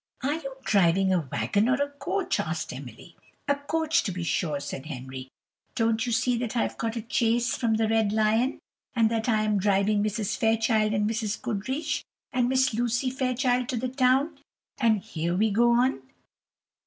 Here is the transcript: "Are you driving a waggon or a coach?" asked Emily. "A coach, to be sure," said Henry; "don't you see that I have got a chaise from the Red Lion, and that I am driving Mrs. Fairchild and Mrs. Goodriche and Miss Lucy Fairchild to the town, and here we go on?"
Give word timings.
"Are 0.23 0.33
you 0.33 0.55
driving 0.63 1.13
a 1.13 1.27
waggon 1.31 1.69
or 1.69 1.75
a 1.75 1.91
coach?" 1.91 2.39
asked 2.39 2.73
Emily. 2.73 3.15
"A 3.47 3.53
coach, 3.53 4.01
to 4.01 4.11
be 4.11 4.23
sure," 4.23 4.59
said 4.59 4.87
Henry; 4.87 5.27
"don't 5.75 6.07
you 6.07 6.11
see 6.11 6.35
that 6.39 6.57
I 6.57 6.63
have 6.63 6.75
got 6.79 6.95
a 6.95 7.05
chaise 7.07 7.55
from 7.55 7.75
the 7.75 7.87
Red 7.87 8.11
Lion, 8.11 8.57
and 8.95 9.11
that 9.11 9.29
I 9.29 9.43
am 9.43 9.59
driving 9.59 10.01
Mrs. 10.03 10.35
Fairchild 10.37 10.95
and 10.95 11.07
Mrs. 11.07 11.39
Goodriche 11.39 12.01
and 12.33 12.49
Miss 12.49 12.73
Lucy 12.73 13.11
Fairchild 13.11 13.69
to 13.69 13.77
the 13.77 13.89
town, 13.89 14.39
and 14.79 14.97
here 15.01 15.35
we 15.37 15.51
go 15.51 15.69
on?" 15.73 16.01